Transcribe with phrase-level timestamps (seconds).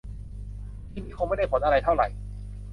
[0.93, 2.07] วิธีนี้คงไม่ได้ผลอะไรเท่าไหร่